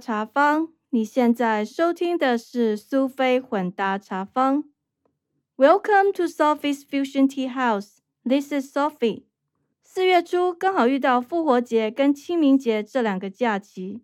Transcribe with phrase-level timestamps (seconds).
[0.00, 0.68] 茶坊。
[0.88, 4.64] 你现在收听的是苏菲混搭茶坊。
[5.56, 7.98] Welcome to Sophie's Fusion Tea House.
[8.24, 9.24] This is Sophie.
[9.82, 14.02] 四月初刚好遇到复活节跟清明节这两个假期，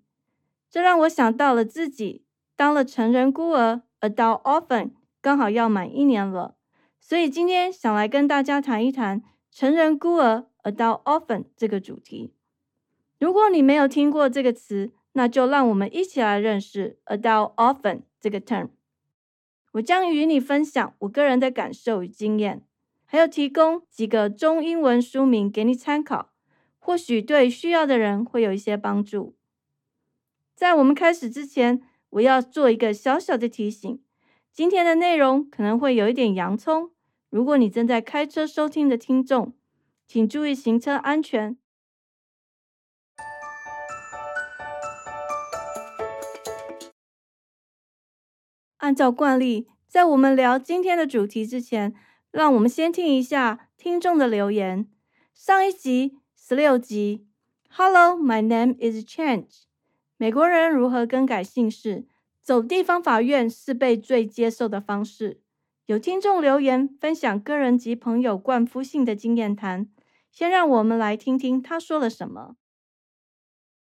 [0.71, 2.25] 这让我想到了自己
[2.55, 6.57] 当了成人孤儿 （adult orphan），刚好要满一年了，
[7.01, 12.35] 所以今天想来跟大家谈一谈成人孤儿 （adult orphan） 这个主题。
[13.19, 18.69] 如果你没有听过这个词，那就让我们一起来认识 adult often 这个 term。
[19.73, 22.63] 我将与你分享我个人的感受与经验，
[23.07, 26.33] 还有提供几个中英文书名给你参考，
[26.79, 29.35] 或许对需要的人会有一些帮助。
[30.55, 31.81] 在我们开始之前，
[32.11, 33.99] 我要做一个小小的提醒：
[34.53, 36.91] 今天的内容可能会有一点洋葱。
[37.31, 39.55] 如果你正在开车收听的听众，
[40.07, 41.57] 请注意行车安全。
[48.87, 51.93] 按照惯例，在我们聊今天的主题之前，
[52.31, 54.87] 让我们先听一下听众的留言。
[55.35, 57.27] 上一集十六集
[57.69, 59.65] ，Hello, my name is Change。
[60.17, 62.07] 美国人如何更改姓氏？
[62.41, 65.41] 走地方法院是被最接受的方式。
[65.87, 69.89] 有听众留言分享个人及朋友冠夫姓的经验谈。
[70.31, 72.55] 先让我们来听听他说了什么。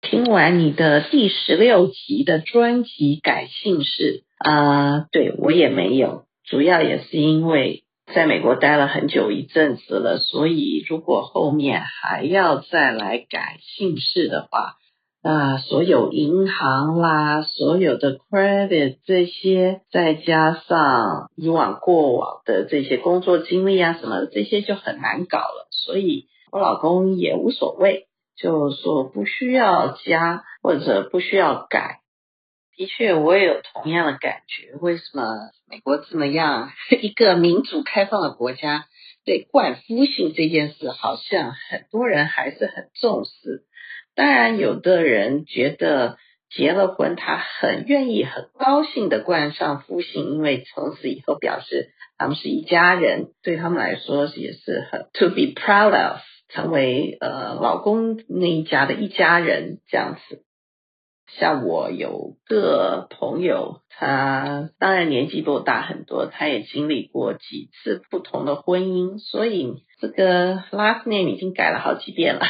[0.00, 4.22] 听完你的第十六集的专辑改姓氏。
[4.42, 14.74] 啊，对我也没有，主要也是因为在美国待了很久一阵子了，所以如果后面还要再来改姓氏的话，
[15.22, 32.01] 啊，所有银行啦，所有的 credit 这些，再加上以往过往的这些工作经历啊什么的，这些就很难搞了，所以我老公也无所谓，就说不需要加或者不需要改。
[32.76, 34.74] 的确，我也有同样的感觉。
[34.80, 35.24] 为什么
[35.68, 36.72] 美国这么样
[37.02, 38.86] 一个民主开放的国家，
[39.24, 43.64] 对冠夫姓这件事，好像很多人还是很重视。
[44.14, 46.16] 当然，有的人觉得
[46.50, 60.42] 结了婚，他很愿意、很高兴的冠上夫姓，因为从此以后表示他们是一家人，对他们来说也是很 to be proud of，成为呃老公那一家的一家人这样子。
[61.38, 72.42] 像我有个朋友，他当然年纪比我大很多，他也经历过几次不同的婚姻，所以这个 last name 已经改了好几遍了，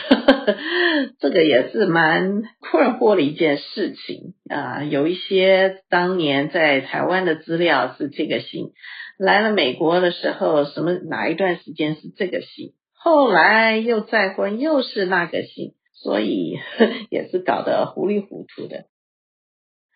[1.20, 4.82] 这个也是蛮困惑的一件事情啊。
[4.82, 8.72] 有一些当年在台湾的资料是这个姓，
[9.18, 15.74] 来了美国的时候，什么哪一段时间是这个姓，后来又再婚又是那个姓。
[16.02, 16.58] 所以
[17.10, 18.86] 也是搞得糊里糊涂的，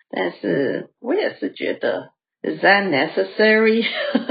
[0.09, 2.13] 但是我也是觉得
[2.43, 3.85] ，is that necessary？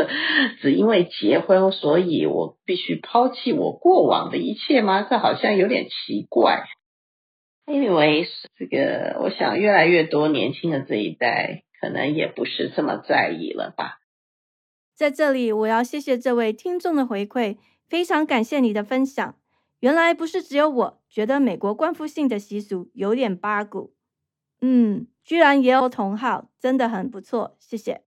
[0.61, 5.05] 只因为结婚，所以我必须抛弃我过往的一切吗？
[5.09, 6.63] 这好像有点奇怪。
[7.65, 8.25] Anyway，
[8.57, 13.97] 这个我想越来越多年轻的这一代，可能也不是这么在意了吧。
[14.95, 17.57] 在这里，我要谢谢这位听众的回馈，
[17.89, 19.35] 非常感谢你的分享。
[19.79, 23.93] 原来不是只有我觉得美国冠夫性的习俗有点八股，
[24.61, 28.03] 嗯，居然也有同好，真的很不错，谢谢。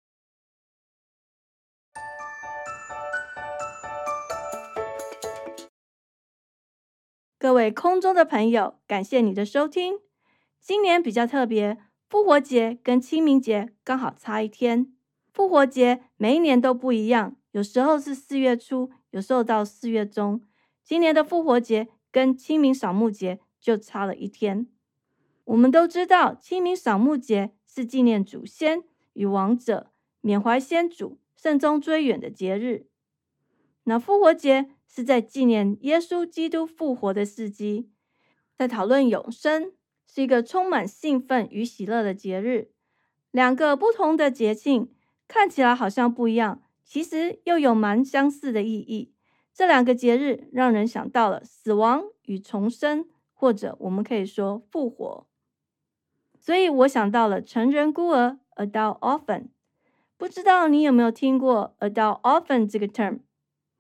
[7.39, 10.01] 各位空中的朋友，感谢你的收听。
[10.61, 14.93] 今年比较特别，复活节跟清明节刚好差一天。
[15.33, 20.43] 复活节每一年都不一样，有时候是四月初，有时候到四月中。
[20.89, 24.69] 今年的复活节跟清明扫墓节就差了一天。
[25.45, 29.91] 我们都知道，清明扫墓节是纪念祖先与亡者、
[30.23, 32.87] 缅怀先祖、慎终追远的节日。
[33.85, 37.91] 那复活节是在纪念耶稣基督复活的事迹，
[38.57, 39.75] 在讨论永生，
[40.07, 42.71] 是一个充满兴奋与喜乐的节日。
[43.31, 44.91] 两个不同的节庆
[45.29, 49.13] 看起来好像不一样，其实又有蛮相似的意义。
[49.59, 55.27] 这两个节日让人想到了死亡与重生，或者我们可以说复活。
[56.39, 59.49] 所以我想到了成人孤儿 （adult orphan）。
[60.17, 63.19] 不知道你有没有听过 “adult orphan” 这个 term？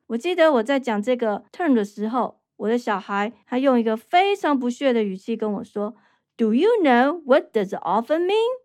[0.09, 5.95] 我记得我在讲这个 term 的时候，我的小孩还用一个非常不屑的语气跟我说
[6.37, 8.59] ：“Do you know what does orphan mean?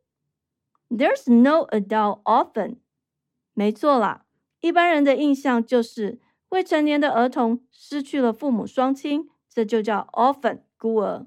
[0.89, 2.77] There's no adult orphan。”
[3.54, 4.25] 没错啦，
[4.62, 6.19] 一般人的印象就是。
[6.53, 11.25] 未成年的儿童失去了父母双亲，这就叫 orphan 孤儿。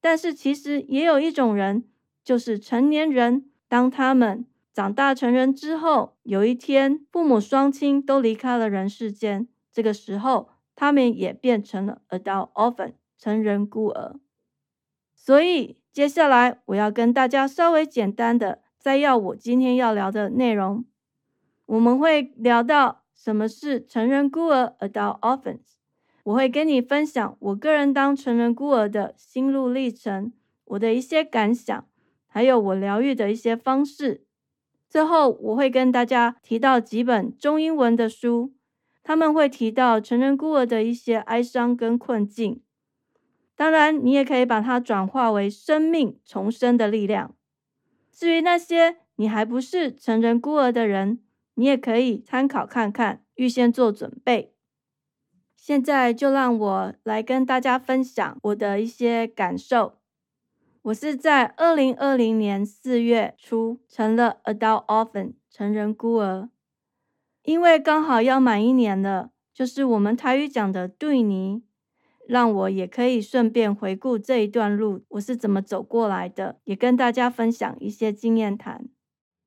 [0.00, 1.84] 但是其实也有一种人，
[2.24, 14.16] 就是成年人，当他们长大成人之后，有一天父母双亲都离开了人世间，这个时候他们也变成了 adult orphan 成人孤儿。
[15.14, 20.86] 所以接下来我要跟大家稍微简单的摘要我今天要聊的内容。
[21.66, 25.78] 我们会聊到什么是成人孤儿 adult orphans，
[26.24, 30.30] 我会跟你分享我个人当成人孤儿的心路历程，
[30.66, 31.86] 我的一些感想，
[32.26, 34.26] 还有我疗愈的一些方式。
[34.90, 38.52] 最后我会跟大家提到几本中英文的书，
[39.02, 42.60] 他们会提到成人孤儿的一些哀伤跟困境。
[43.56, 47.34] 当然，你也可以把它转化为生命重生的力量。
[48.12, 51.20] 至于那些你还不是成人孤儿的人，
[51.54, 54.54] 你也可以参考看看，预先做准备。
[55.56, 59.98] 现在就让我来跟大家分享我的一些感受。
[60.82, 66.50] 我是在二零二零年四月初成了 adult orphan 成人孤儿，
[67.42, 71.62] 因为刚好要满一年了，就是我们台语讲的对尼。
[72.26, 78.88] 让我也可以顺便回顾这一段路我是怎么走过来的，也跟大家分享一些经验谈。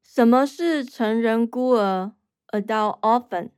[0.10, 2.14] 什么是成人孤儿
[2.54, 3.50] （adult orphan）？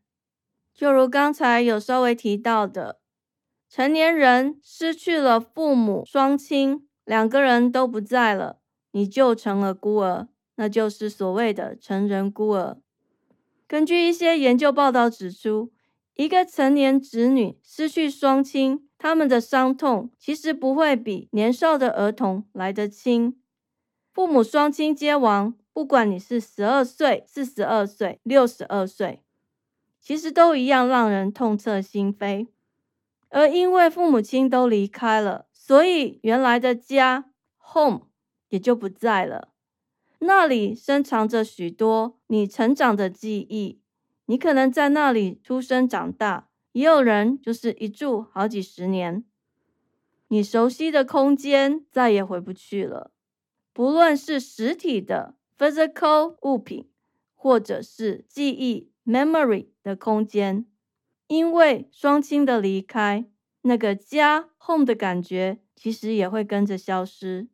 [0.74, 3.00] 就如刚才有稍微提到的，
[3.70, 8.58] 成年人失去了父母双亲，两个人都不在了，
[8.92, 12.78] 你就成了孤儿，那就是所谓的成人孤儿。
[13.68, 15.72] 根据一些研究报道指出，
[16.16, 18.88] 一个成年子女失去双亲。
[18.98, 23.40] 他们的伤痛其实不会比年少的儿童来得轻。
[24.12, 29.24] 父母双亲皆亡，不管你是十二岁、四十二岁、六十二岁，
[30.02, 32.48] 其实都一样让人痛彻心扉。
[33.30, 38.10] 而因为父母亲都离开了，所以原来的家 （home）
[38.50, 39.54] 也就不在了。
[40.20, 43.80] 那里深藏着许多你成长的记忆，
[44.26, 46.50] 你可能在那里出生长大。
[46.74, 49.24] 也有人就是一住好几十年，
[50.28, 53.14] 你熟悉的空间再也回不去了。
[53.72, 56.90] 不论是实体的 physical 物品，
[57.36, 60.66] 或者是记忆 memory 的空间，
[61.28, 63.26] 因为双亲的离开，
[63.64, 67.50] 那个家 home 的感觉其实也会跟着消失，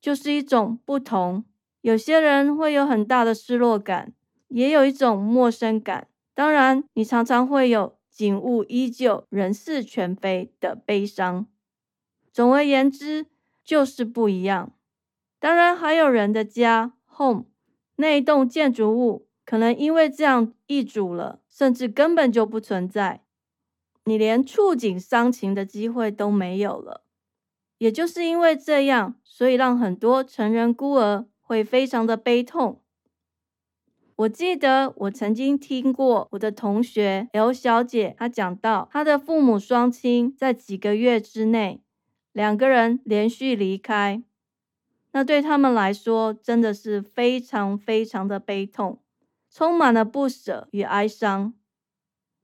[0.00, 1.44] 就是一种不同。
[1.80, 4.12] 有些人会有很大的失落感，
[4.46, 6.08] 也有一种陌生感。
[6.32, 7.98] 当然，你常常会有。
[8.10, 11.46] 景物依旧，人事全非的悲伤。
[12.32, 13.26] 总而言之，
[13.62, 14.72] 就是不一样。
[15.38, 17.44] 当然，还有人的家 （home）
[17.96, 23.22] 那一栋建筑物，可能因为这样易主了，甚至根本就不存在，
[24.04, 27.04] 你连触景伤情的机会都没有了。
[27.78, 32.80] 也就是因为这样，所以让很多成人孤儿会非常的悲痛。
[34.16, 41.80] 我记得我曾经听过我的同学 L 小姐，她讲到她的父母双亲在几个月之内，
[42.32, 44.24] 两个人连续离开，
[45.18, 49.00] 那对他们来说真的是非常非常的悲痛，
[49.50, 51.54] 充满了不舍与哀伤。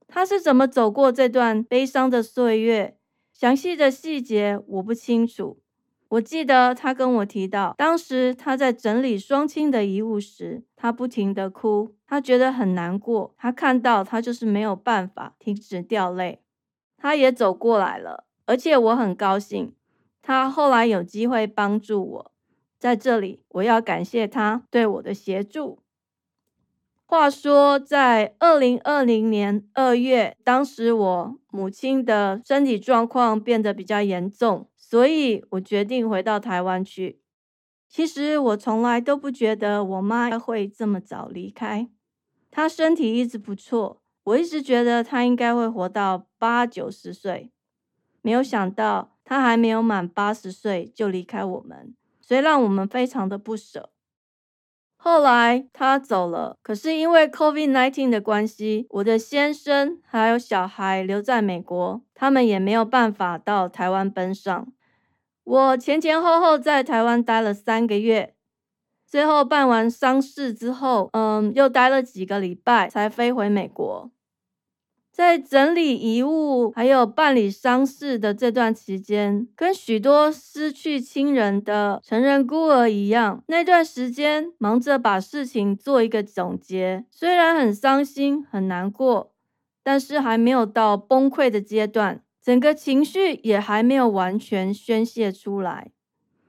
[0.09, 2.97] 他是怎么走过这段悲伤的岁月？
[3.31, 5.61] 详细的细节我不清楚。
[6.09, 13.33] 我记得他跟我提到，当时他在整理双亲的遗物时，他不停的哭，他觉得很难过。
[13.37, 16.41] 他看到他就是没有办法停止掉泪。
[16.97, 19.73] 他也走过来了，而且我很高兴，
[20.21, 22.31] 他后来有机会帮助我。
[22.79, 25.79] 在这里，我要感谢他对我的协助。
[27.07, 34.69] 话说，在二零二零年二月，当时我母亲的身体状况变得比较严重。
[34.75, 37.19] 所以我决定回到台湾去。
[37.89, 41.89] 其实我从来都不觉得我妈会这么早离开。
[42.51, 47.51] 她身体一直不错，我一直觉得她应该会活到八九十岁。
[48.21, 53.91] 没有想到她还没有满八十岁就离开我们，所以让我们非常的不舍。
[54.97, 64.73] 后来他走了，可是因为 COVID-19 的关系，我的先生还有小孩留在美国，他们也没有办法到台湾奔丧。
[65.43, 68.33] 我前前后后在台湾待了三个月，
[69.05, 74.09] 最后办完丧事之后，嗯，又待了几个礼拜才飞回美国。
[75.15, 89.31] 在整理遗物还有办理丧事的这段期间，跟许多失去亲人的成人孤儿一样，那段时间忙着把事情做一个总结，虽然很伤心很难过，
[89.81, 92.21] 但是还没有到崩溃的阶段。
[92.43, 95.91] 整个情绪也还没有完全宣泄出来，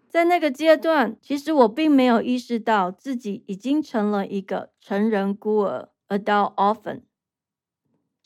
[0.08, 7.02] 在那个阶段，其实我并没有意识到自己已经成了一个成人孤儿 （adult orphan）。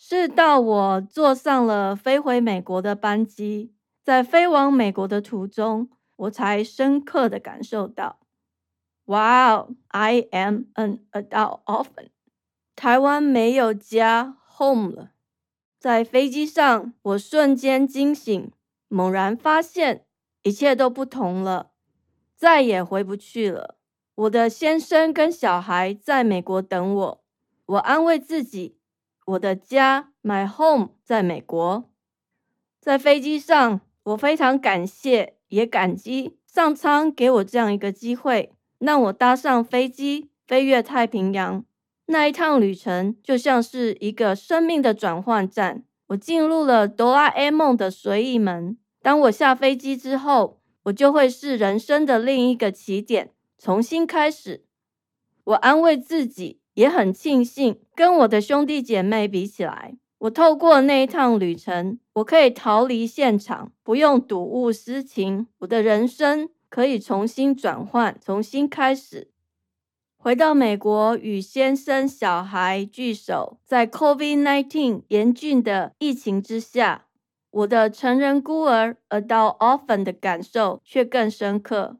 [0.02, 8.18] 是到我坐上了飞回美国的班机，在飞往美国的途中，我才深刻的感受到
[9.04, 12.08] ：Wow, I am an adult often。
[12.74, 15.10] 台湾没有家 （home） 了。
[15.78, 18.50] 在飞机上，我瞬间惊醒，
[18.88, 20.06] 猛然发现
[20.42, 21.72] 一切都不同了，
[22.34, 23.76] 再也回不去了。
[24.14, 27.24] 我的先生跟小孩在美国等我，
[27.66, 28.79] 我安慰自己。
[29.30, 31.84] 我的家，my home，在美国。
[32.80, 41.64] 在飞机上，我非常感谢，也感激上苍给我这样一个机会，让我搭上飞机飞越太平洋。
[42.06, 48.76] 那一趟旅程就像是一个生命的转换站，我进入了哆啦 A 梦的随意门。
[49.00, 54.64] 当我下飞机之后，我就会是人生的另一个起点，重新开始。
[55.44, 56.59] 我安慰自己。
[56.80, 69.30] 也很庆幸，跟我的兄弟姐妹比起来，我透过那一趟旅程，我可以逃离现场，不用睹物思情，我的人生可以重新转换，重新开始。
[70.16, 77.08] 回到美国，与先生、小孩聚首，在 COVID-19 严峻的疫情之下，
[77.50, 81.98] 我的成人孤儿 （adult orphan） 的感受却更深刻。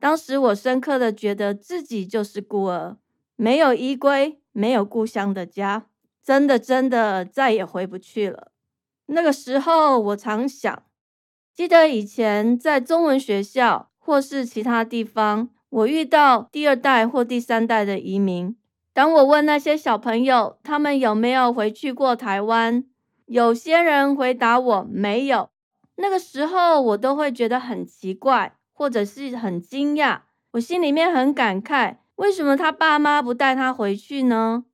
[0.00, 2.96] 当时我深刻的觉得自己就是孤儿。
[3.40, 5.86] 没有依归，没有故乡的家，
[6.24, 8.50] 真的真的再也回不去了。
[9.06, 10.82] 那个时候，我常想，
[11.54, 18.56] 记得以前在中文学校或是其他地方，我遇到第二代或第三代的移民。
[18.92, 22.84] 当我问那些小朋友，他们有没有回去过台湾，
[23.26, 25.50] 有些人回答我没有。
[25.94, 31.98] 那个时候，我都会觉得很奇怪，或者是很惊讶，我心里面很感慨。
[32.18, 34.64] 为什么他爸妈不带他回去呢？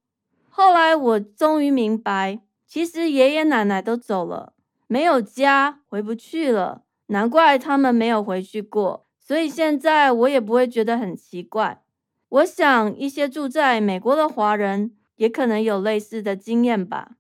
[0.49, 4.55] 后来我终于明白，其实爷爷奶奶都走了，
[4.87, 6.85] 没有家，回不去了。
[7.09, 11.83] 难怪他们没有回去过，所以现在我也不会觉得很奇怪。
[12.31, 17.17] 我想一些住在美国的华人也可能有类似的经验吧。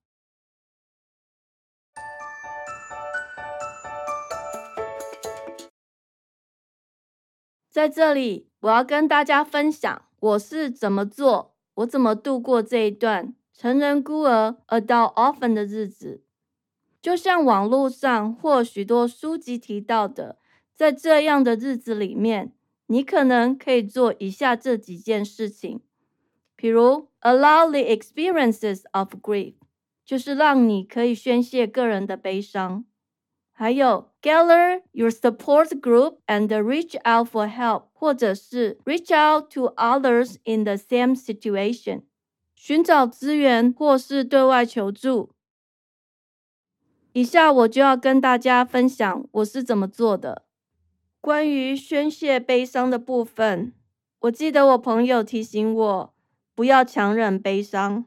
[7.70, 10.02] 在这里，我要跟大家分享。
[10.24, 11.54] 我是怎么做？
[11.74, 16.22] 我怎么度过这一段成人孤儿 （adult orphan） 的日子？
[17.02, 20.38] 就像网络上或许多书籍提到的，
[20.74, 22.54] 在这样的日子里面，
[22.86, 25.82] 你可能可以做以下这几件事情：，
[26.56, 29.56] 比如 allow the experiences of grief，
[30.06, 32.86] 就是让你可以宣泄个人的悲伤。
[33.52, 41.16] 还有，gather your support group and reach out for help，或者是 reach out to others in the same
[41.16, 42.02] situation，
[42.54, 45.30] 寻找资源或是对外求助。
[47.14, 50.44] 以下我就要跟大家分享我是怎么做的。
[51.22, 53.72] 关于宣泄悲伤的部分，
[54.18, 56.14] 我记得我朋友提醒我
[56.54, 58.04] 不要强忍悲伤，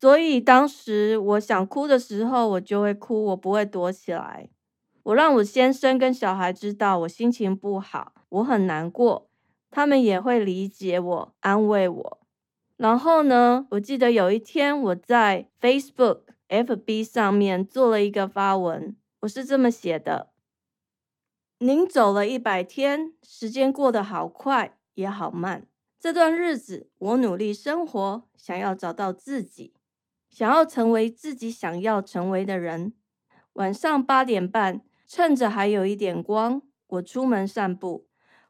[0.00, 4.48] 所以当时我想哭的时候，我就会哭，我不会躲起来。
[5.02, 9.28] 我让我先生跟小孩知道我心情不好，我很难过，
[9.74, 12.20] 他们也会理解我，安慰我。
[12.76, 20.30] 然后呢，我记得有一天我在 Facebook、FB 上面做了一个发文，我是这么写的：
[21.58, 25.66] 您走了一百天，时间过得好快也好慢。
[25.98, 29.74] 这段日子我努力生活，想要找到自己，
[30.30, 32.92] 想要成为自己想要成为的人。
[33.54, 34.82] 晚上八点半。
[35.06, 38.06] 趁着还有一点光，我出门散步，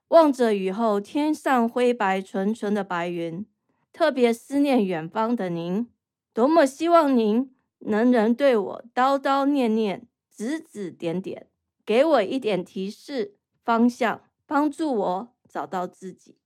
[0.08, 3.44] 望着雨后天上灰白纯纯的白云，
[3.92, 5.88] 特别思念远方的您。
[6.32, 11.48] 多么希望您能人对我叨叨念念、指指点点，
[11.84, 16.36] 给我一点提示方向，帮助我找到自己。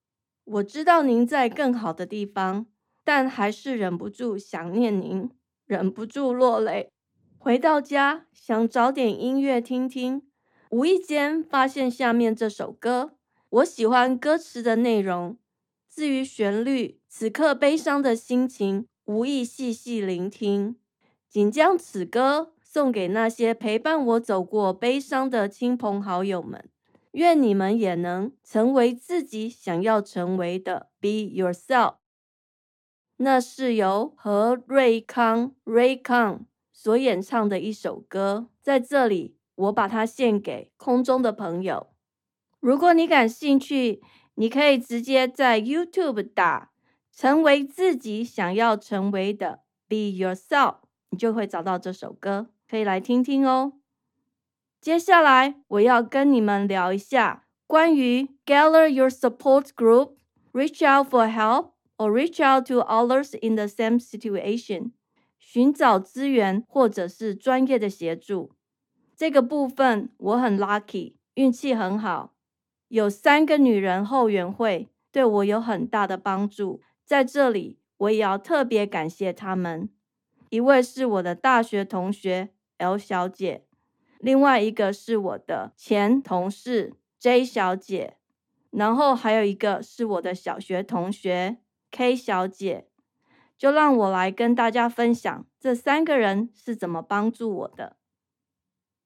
[0.45, 2.67] 我知道您在更好的地方，
[3.05, 5.31] 但还是忍不住想念您，
[5.67, 6.91] 忍不住落泪。
[7.39, 10.23] 回到家，想找点音乐听听，
[10.71, 13.18] 无意间发现下面这首歌。
[13.51, 15.39] 我喜欢歌词的内容，
[15.89, 20.77] 至于旋律，此刻悲伤的心情，无意细细聆听，
[21.31, 26.69] 仅将此歌送给那些陪伴我走过悲伤的亲朋好友们。
[27.13, 31.95] 愿你们也能成为自己想要成为的，Be yourself。
[33.17, 36.41] 那是由何瑞康 （Ray Kang）。
[36.71, 41.89] 所演唱的一首歌，在这里，我把它献给空中的朋友。
[42.61, 44.03] 如果你感兴趣，
[44.35, 46.71] 你可以直接在 YouTube 打
[47.13, 50.79] “成为自己想要成为的 ”，Be Yourself，
[51.11, 53.75] 你就会找到这首歌，可以来听听哦。
[54.81, 60.15] 接下来我要跟你们聊一下关于 Gather Your Support Group、
[60.53, 64.93] Reach Out for Help or Reach Out to others in the same situation，
[65.39, 68.53] 寻找资源或者是专业的协助。
[69.17, 72.35] 这个部分我很 lucky，运气很好。
[72.89, 79.89] 有三个女人后援会对我有很大的帮助，在这里我也要特别感谢他们。
[80.51, 83.65] 一位是我的大学同学 L 小姐，
[84.19, 88.17] 另外一个是我的前同事 J 小姐，
[88.71, 91.59] 然后还有一个是我的小学同学
[91.91, 92.87] K 小姐。
[93.59, 97.97] 就让我来跟大家分享这三个人是怎么帮助我的。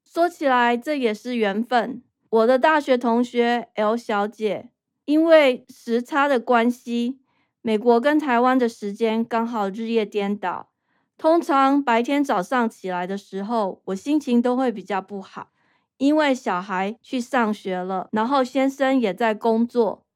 [0.05, 2.03] 说起来，这也是缘分。
[2.33, 4.71] 我的大学同学 L 小姐，
[5.05, 7.21] 因为时差的关系，
[7.61, 10.71] 美国跟台湾的时间刚好日夜颠倒。
[11.19, 15.51] 通常白天早上起来的时候，我心情都会比较不好，
[15.99, 20.07] 因为小孩去上学了，然后先生也在工作，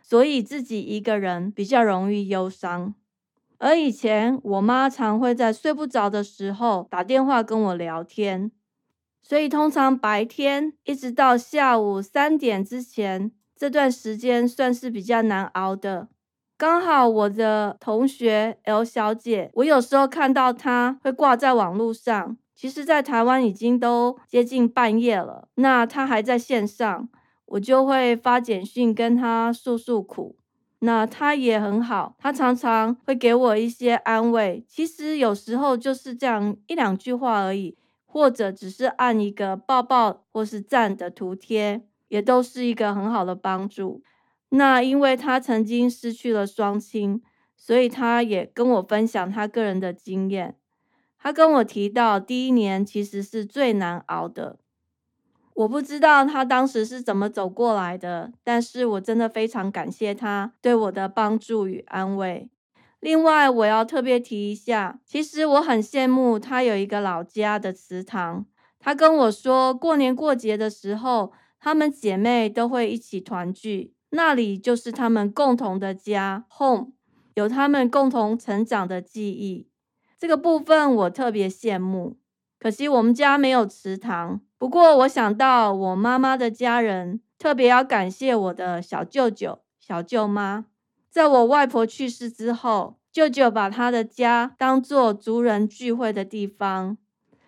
[0.00, 2.94] 所以自己一个人比较容易忧伤。
[3.58, 8.52] 而以前我妈常会在睡不着的时候打电话跟我聊天。
[9.26, 16.08] 所以通常白天一直到下午三点之前这段时间算是比较难熬的。
[16.58, 27.08] 刚好我的同学 L 小姐，我有时候看到她会挂在网络上，其实，在台湾已经都接近半夜了，那她还在线上，
[27.46, 30.36] 我就会发简讯跟她诉诉苦。
[30.80, 34.62] 那她也很好，她常常会给我一些安慰。
[34.68, 37.76] 其实有时候就是这样一两句话而已。
[38.14, 44.04] 或者只是按一个抱抱或是赞的图贴，也都是一个很好的帮助。
[44.50, 47.20] 那因为他曾经失去了双亲，
[47.56, 50.56] 所以他也跟我分享他个人的经验。
[51.18, 54.60] 他跟我提到，第一年其实是最难熬的。
[55.54, 62.48] 我不知道他当时是怎么走过来的，但是我真的非常感谢他对我的帮助与安慰。
[63.04, 68.46] 另外，我要特别提一下，其实我很羡慕他有一个老家的祠堂。
[68.80, 76.92] 他跟我说，过年过节的时候，她们姐妹都会一起团聚，那里就是他们共同的家，home，
[77.34, 79.68] 有他们共同成长的记忆。
[80.18, 82.16] 这个部分我特别羡慕。
[82.58, 84.40] 可惜我们家没有祠堂。
[84.56, 90.64] 不过我想到我妈妈的家人，特别要感谢我的小舅舅、小舅妈。
[91.14, 96.98] 在我外婆去世之后，舅舅把他的家当做族人聚会的地方。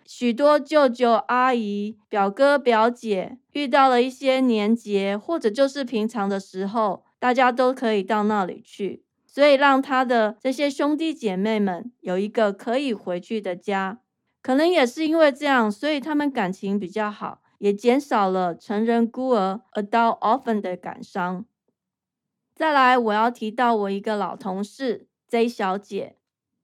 [0.05, 13.99] 许多舅舅、阿姨、表哥、表姐遇到了一些年节，或者就是平常的时候，大家都可以到那里去，所以让他的这些兄弟姐妹们有一个可以回去的家。
[14.41, 21.43] 可能也是因为这样，所以他们感情比较好，也减少了成人孤儿 （adult orphan） 的感伤。
[22.57, 26.15] 再来，我要提到我一个老同事 J 小姐，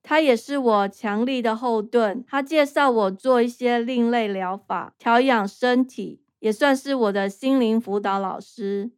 [0.01, 2.25] 她也是我强力的后盾。
[2.27, 8.89] 她介绍我做一些另类疗法，调养身体，也算是我的心灵辅导老师。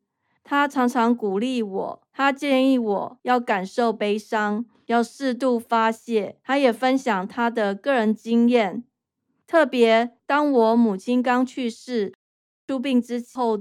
[0.41, 6.37] 她常常鼓励我，她建议我要感受悲伤，要适度发泄。
[6.41, 8.85] 她也分享她的个人经验，
[9.45, 12.13] 特别当我母亲刚去世、
[12.65, 13.59] 出殡之后。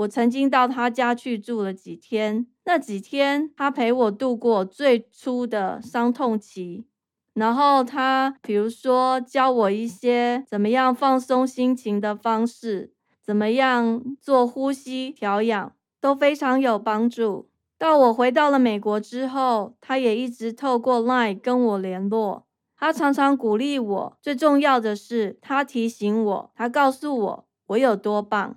[0.00, 6.84] 我曾经到他家去住了几天，那几天他陪我度过最初的伤痛期，
[7.32, 12.92] 然后他比如说教我一些怎么样放松心情的方式，
[13.24, 17.48] 怎么样做呼吸调养，都非常有帮助。
[17.78, 28.56] 到我回到了美国之后，他也一直透过 Line 跟我联络，他常常鼓励我，最重要的是他提醒我，他告诉我我有多棒。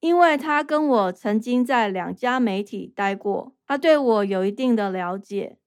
[0.00, 5.58] 因为他跟我曾经在两家媒体待过，他对我有一定的了解。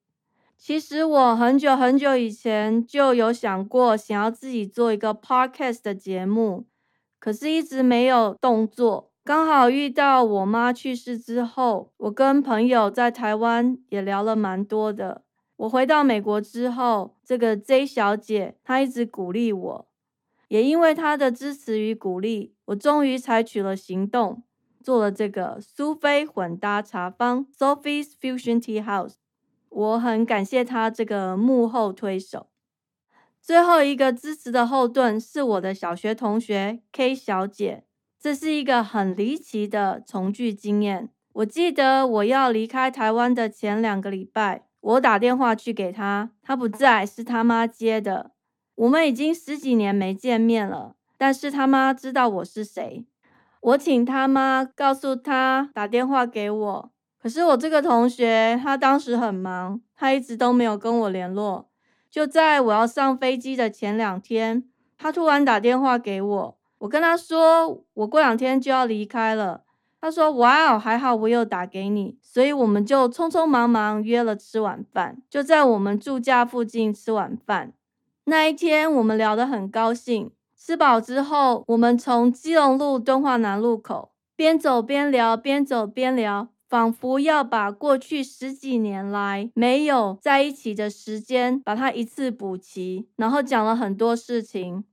[0.58, 6.66] 其实我很久很久以前就有想过，想要自己做一个 podcast 的节目，
[7.20, 9.12] 可是一直没有动作。
[9.24, 15.24] 刚好遇到我妈去世之后，我跟朋友在台湾也聊了蛮多的。
[15.58, 19.88] 我回到美国之后，这个 J 小姐她一直鼓励我。
[20.52, 24.44] 也因为他的支持与鼓励，我终于采取了行动，
[24.84, 29.14] 做了这个苏菲混搭茶坊 （Sophie's Fusion Tea House）。
[29.70, 32.48] 我很感谢他这个幕后推手。
[33.42, 37.86] 最后一个支持的后盾是我的小学同学 K 小姐，
[38.20, 41.12] 这是一个很离奇的重聚经验。
[41.32, 48.32] 我记得我要离开台湾的前两个礼拜，我打电话去给他，他不在，是他妈接的。
[48.82, 53.06] 我们已经十几年没见面了，但是他妈知道我是谁。
[53.60, 56.92] 我请他妈告诉他打电话给我，
[57.22, 61.70] 可是我这个同学他当时很忙，他一直都没有跟我联络。
[62.10, 64.64] 就在我要上飞机的前两天，
[64.98, 69.62] 他突然打电话给我，我跟他说我过两天就要离开了。
[70.02, 77.74] 他说：“哇哦，还好我有打给你。”所以我们就匆匆忙忙约了吃晚饭，就在我们住家附近吃晚饭。
[78.32, 80.32] 那一天我们聊得很高兴。
[80.58, 94.86] 吃饱之后，我们从基隆路敦化南路口边走边聊，边走边聊，仿佛要把过去十几年来没有在一起的时间把它一次补齐，然后讲了很多事情。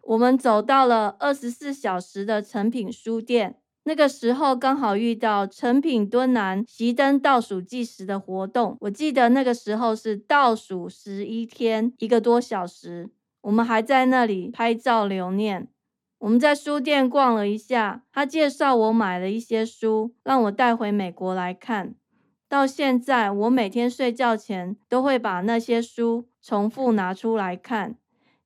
[0.00, 13.10] 我们走到了二十四小时的成品书店，那个时候刚好遇到成品敦南熄灯倒数计时的活动，我记得那个时候是倒数十一天，一个多小时。
[13.40, 15.66] 我们还在那里拍照留念。
[16.18, 21.96] 我们在书店逛了一下，他介绍我买了一些书，让我带回美国来看。
[22.48, 27.96] 到现在，我每天睡觉前都会把那些书重复拿出来看。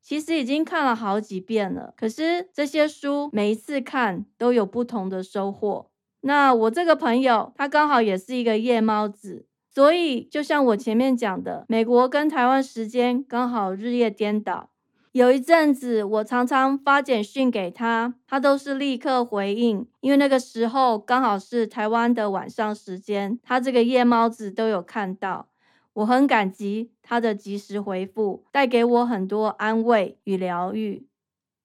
[0.07, 5.90] 其实已经看了好几遍了，可是这些书每一次看都有不同的收获。
[6.21, 9.47] 那我这个朋友，他刚好也是一个夜猫子。
[9.75, 14.71] 所以就像我前面讲的，美国跟台湾时间刚好日夜颠倒。
[15.11, 25.49] 有一阵子，我常常发简讯给他，他都是立刻回应，因为那个时候刚好是台湾的晚上时间，他这个夜猫子都有看到。
[25.96, 31.06] 我很感激他的及时回复，带给我很多安慰与疗愈。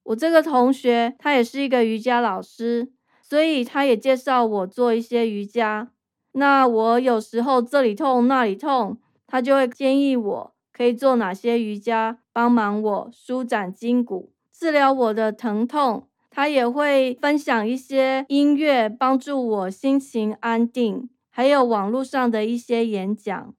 [0.03, 2.91] 我这个同学，他也是一个瑜伽老师，
[3.21, 5.91] 所以他也介绍我做一些瑜伽。
[6.33, 10.53] 那我有时候这里痛那里痛，他就会建议我。
[10.71, 16.07] 可以做哪些瑜伽帮忙我舒展筋骨、治疗我的疼痛？
[16.29, 23.53] 他也会分享一些音乐帮助我心情安定，还有网络上的一些演讲。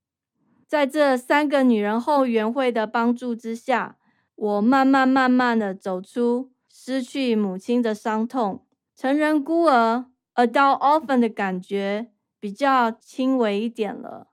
[0.72, 3.98] 在这三个女人后援会的帮助之下，
[4.34, 8.64] 我慢慢慢慢的走出失去母亲的伤痛，
[8.96, 12.08] 成人孤儿 （adult orphan） 的感觉
[12.40, 14.28] 比较轻微一点了。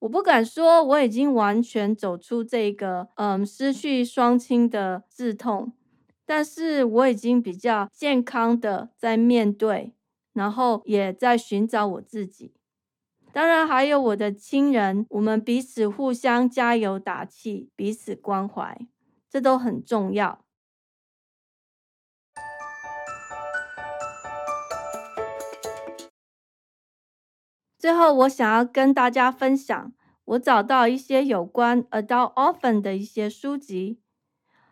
[0.00, 5.74] 我不敢说我已经完全走出这个嗯失去双亲的刺痛，
[6.26, 9.94] 但是我已经比较健康的在面对，
[10.32, 12.53] 然后也在寻找我自己。
[13.34, 18.86] 当然还有我的亲人，我们彼此互相加油打气，彼此关怀，
[19.28, 20.44] 这都很重要。
[27.76, 29.92] 最后，我想要跟大家分享，
[30.26, 34.00] 我找到一些有关 adult orphan 的一些书籍。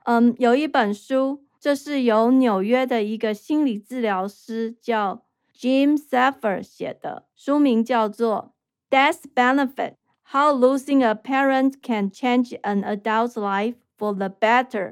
[0.04, 5.26] 嗯，有一本书，这是由纽约的一个心理治疗师叫
[5.62, 8.52] Jim Saffer 写的，书名叫做
[8.92, 9.94] 《Death Benefit:
[10.32, 14.88] How Losing a Parent Can Change an Adult's Life for the Better》。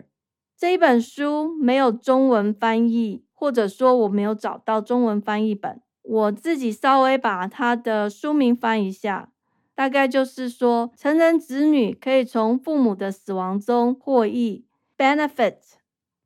[0.57, 5.83] 这一本书没有中文翻译，或者说我没有找到中文翻译本。
[6.03, 9.33] 我自己稍微把它的书名翻一下，
[9.75, 14.65] 大概就是说，成人子女可以从父母的死亡中获益。
[14.97, 15.57] Benefit，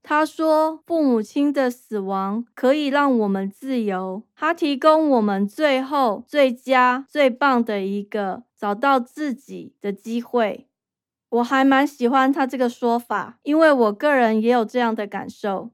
[0.06, 10.68] 他说，父母亲的死亡可以让我们自由，他提供我们最后最佳最棒的一个找到自己的机会。
[11.30, 15.70] 我还蛮喜欢他这个说法，因为我个人也有这样的感受。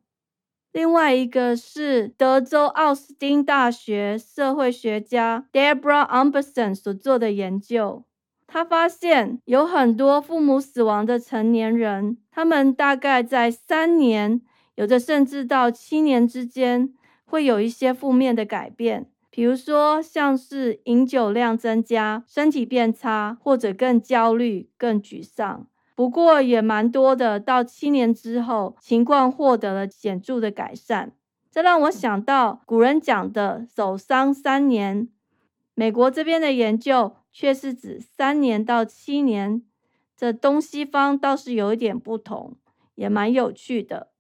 [0.70, 8.04] 另外一个是德州奥斯汀大学社会学家 Debra Amberson 所做的研究，
[8.52, 14.40] 他发现有很多父母死亡的成年人，他们大概在三年，
[14.74, 16.92] 有的甚至到七年之间，
[17.24, 25.68] 会有一些负面的改变，比如说像是饮酒量增加、身体变差，或者更焦虑、更沮丧。
[25.94, 31.12] 不过也蛮多的，到七年之后，情况获得了显著的改善。
[31.52, 35.08] 这让我想到古人讲的“守丧三年”，
[35.74, 39.62] 美国这边的研究却是指三年到七年。
[40.16, 42.56] 这东西方倒是有一点不同，
[42.94, 44.10] 也蛮有趣的。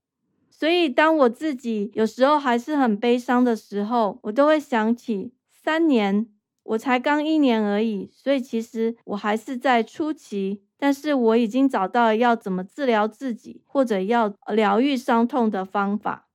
[0.48, 6.26] 所以当我自己有时候还是很悲伤的时候，我都会想起三年，
[6.62, 10.62] 我才刚一年而已，所以其实我还是在初期。
[10.82, 16.30] 但是我已经找到要怎么治疗自己，或者要疗愈伤痛的方法。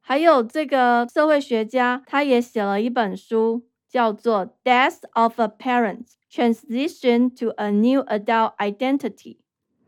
[0.00, 9.12] 还有这个社会学家，他也写了一本书，叫做《Death of a Parent: Transition to a New Adult Identity》，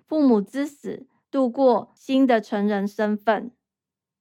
[0.06, 3.50] 父母之死，度过新的成人身份。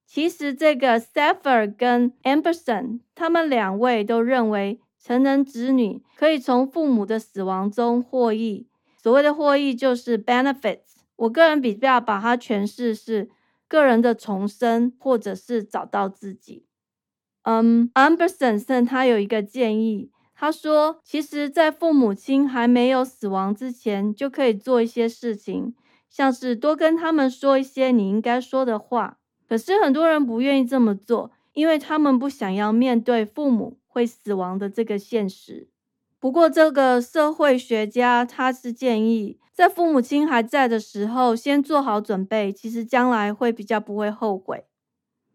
[0.06, 8.68] 其实，这个 Saffer 跟 Amberson 他们两位都认为，成人子女可以从父母的死亡中获益。
[9.02, 10.98] 所谓的获益就是 benefits。
[11.16, 13.30] 我个人比较把它诠释是。
[13.70, 16.66] 个人的重生，或者是找到自己。
[17.52, 25.74] 嗯，Amberson 他有一个建议，他说，其实，在父母亲还没有死亡之前，就可以做一些事情，
[26.12, 29.18] 像是多跟他们说一些你应该说的话。
[29.48, 35.68] 可是很多人不愿意这么做，因为他们不想要面对父母会死亡的这个现实。
[36.20, 39.40] 不过，这个社会学家他是建议。
[39.52, 44.66] 在父母亲还在的时候，先做好准备，其实将来会比较不会后悔。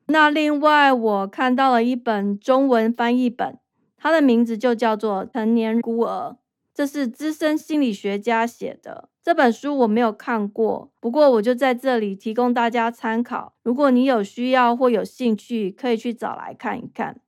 [0.06, 3.58] 那另外，我看到了一本中文翻译本，
[3.96, 6.30] 它的名字就叫做《成年孤儿》，
[6.74, 9.08] 这是资深心理学家写的。
[9.22, 13.54] 这本书我没有看过，不过我就在这里提供大家参考。
[13.62, 17.20] 如果你有需要或有兴趣，可以去找来看一看。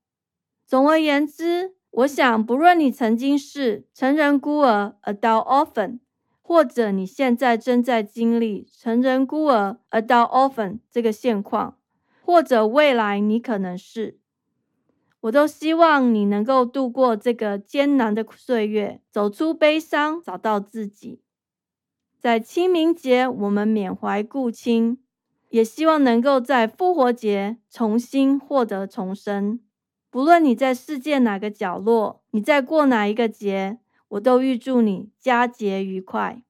[0.66, 6.00] 总而言之，我想，不论你曾经是成人孤儿 （adult orphan）。
[6.42, 11.75] 或者你现在正在经历成人孤儿 （adult orphan） 这个现况，
[12.26, 14.18] 或者未来你可能是，
[15.20, 21.20] 我都希望你能够度过这个艰难的岁月，走出悲伤，找到自己。
[22.18, 24.98] 在清明节，我们缅怀故亲，
[25.50, 29.60] 也希望能够在复活节重新获得重生。
[30.10, 33.78] 不论你在世界哪个角落，你在过哪一个节。
[34.08, 36.42] 我都预祝你佳节愉快。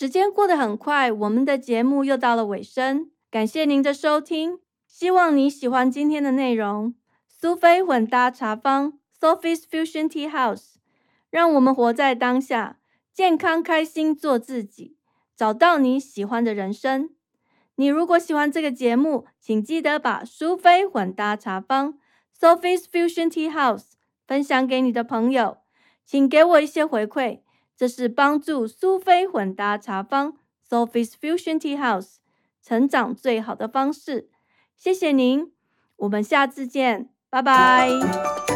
[0.00, 3.10] 时间过得很快，我们的节目又到了尾声。
[3.30, 6.94] 感谢您的收听，希望你喜欢今天的内容。
[7.28, 10.76] 苏菲混搭茶坊 （Sophie's Fusion Tea House），
[11.28, 12.78] 让我们活在当下，
[13.12, 14.96] 健康开心做自己，
[15.36, 17.10] 找到你喜欢的人生。
[17.74, 21.98] 你如果喜欢这个节目，请记得把苏菲混搭茶坊
[22.40, 23.90] （Sophie's Fusion Tea House）
[24.26, 25.58] 分享给你的朋友，
[26.06, 27.40] 请给我一些回馈，
[27.80, 30.34] 这是帮助苏菲混搭茶坊
[30.68, 32.16] （Sophie's Fusion Tea House）
[32.62, 34.28] 成长最好的方式。
[34.76, 35.50] 谢谢您，
[35.96, 38.49] 我们下次见，拜拜。